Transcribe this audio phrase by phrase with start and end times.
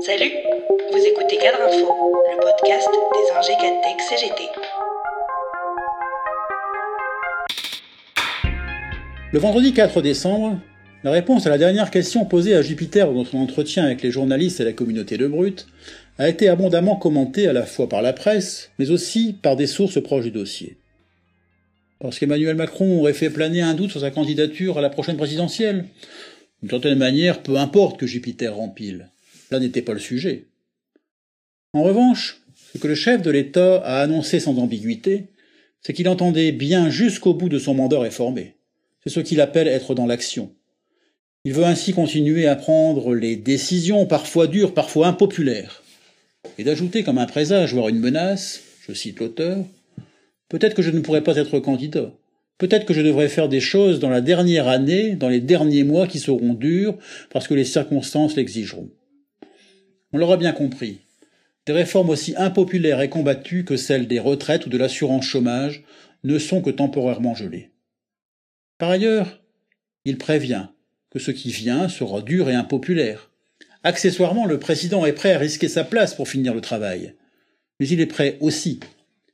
[0.00, 0.30] Salut,
[0.92, 1.92] vous écoutez Cadre Info,
[2.30, 4.42] le podcast des ingés Cadtech CGT.
[9.32, 10.58] Le vendredi 4 décembre,
[11.04, 14.60] la réponse à la dernière question posée à Jupiter dans son entretien avec les journalistes
[14.60, 15.66] et la communauté de Brut
[16.18, 20.02] a été abondamment commentée à la fois par la presse, mais aussi par des sources
[20.02, 20.76] proches du dossier.
[22.02, 25.84] Lorsqu'Emmanuel Macron aurait fait planer un doute sur sa candidature à la prochaine présidentielle,
[26.60, 29.10] d'une certaine manière, peu importe que Jupiter rempile.
[29.50, 30.46] Là n'était pas le sujet.
[31.72, 32.40] En revanche,
[32.72, 35.28] ce que le chef de l'État a annoncé sans ambiguïté,
[35.80, 38.56] c'est qu'il entendait bien jusqu'au bout de son mandat réformé.
[39.02, 40.52] C'est ce qu'il appelle être dans l'action.
[41.44, 45.82] Il veut ainsi continuer à prendre les décisions parfois dures, parfois impopulaires,
[46.58, 49.64] et d'ajouter comme un présage, voire une menace, je cite l'auteur,
[50.48, 52.12] Peut-être que je ne pourrai pas être candidat.
[52.58, 56.08] Peut-être que je devrais faire des choses dans la dernière année, dans les derniers mois
[56.08, 56.98] qui seront durs,
[57.30, 58.90] parce que les circonstances l'exigeront.
[60.12, 60.98] On l'aura bien compris.
[61.66, 65.84] Des réformes aussi impopulaires et combattues que celles des retraites ou de l'assurance chômage
[66.24, 67.70] ne sont que temporairement gelées.
[68.78, 69.40] Par ailleurs,
[70.04, 70.66] il prévient
[71.10, 73.30] que ce qui vient sera dur et impopulaire.
[73.84, 77.14] Accessoirement, le président est prêt à risquer sa place pour finir le travail.
[77.78, 78.80] Mais il est prêt aussi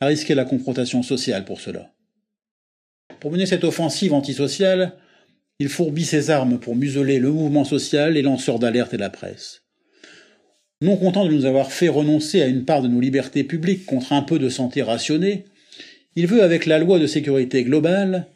[0.00, 1.95] à risquer la confrontation sociale pour cela.
[3.26, 4.92] Pour mener cette offensive antisociale,
[5.58, 9.64] il fourbit ses armes pour museler le mouvement social, les lanceurs d'alerte et la presse.
[10.80, 14.12] Non content de nous avoir fait renoncer à une part de nos libertés publiques contre
[14.12, 15.44] un peu de santé rationnée,
[16.14, 18.28] il veut, avec la loi de sécurité globale,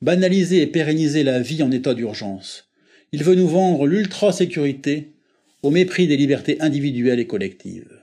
[0.00, 2.68] banaliser et pérenniser la vie en état d'urgence.
[3.10, 5.10] Il veut nous vendre l'ultra-sécurité
[5.64, 8.00] au mépris des libertés individuelles et collectives.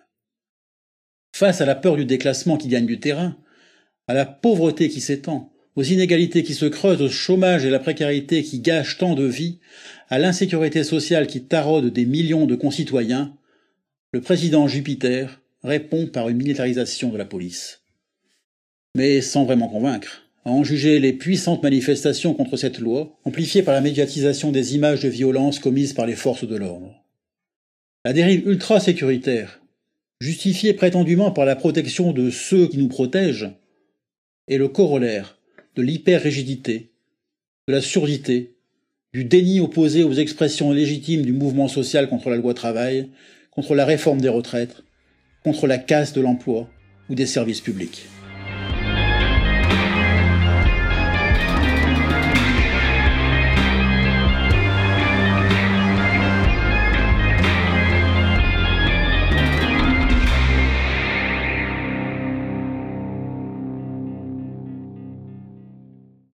[1.33, 3.37] Face à la peur du déclassement qui gagne du terrain,
[4.09, 8.43] à la pauvreté qui s'étend, aux inégalités qui se creusent, au chômage et la précarité
[8.43, 9.59] qui gâchent tant de vies,
[10.09, 13.35] à l'insécurité sociale qui taraude des millions de concitoyens,
[14.11, 17.81] le président Jupiter répond par une militarisation de la police.
[18.95, 23.73] Mais sans vraiment convaincre, à en juger les puissantes manifestations contre cette loi, amplifiées par
[23.73, 27.03] la médiatisation des images de violence commises par les forces de l'ordre.
[28.05, 29.61] La dérive ultra-sécuritaire,
[30.19, 33.51] justifiée prétendument par la protection de ceux qui nous protègent,
[34.47, 35.39] est le corollaire
[35.75, 36.91] de l'hyper-rigidité,
[37.67, 38.55] de la surdité,
[39.13, 43.09] du déni opposé aux expressions légitimes du mouvement social contre la loi travail,
[43.51, 44.83] contre la réforme des retraites,
[45.43, 46.69] contre la casse de l'emploi
[47.09, 48.07] ou des services publics.